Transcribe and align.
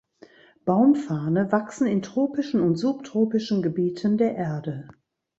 Baumfarne 0.65 1.51
wachsen 1.51 1.85
in 1.85 2.01
tropischen 2.01 2.59
und 2.61 2.75
subtropischen 2.75 3.61
Gebieten 3.61 4.17
der 4.17 4.33
Erde. 4.35 4.87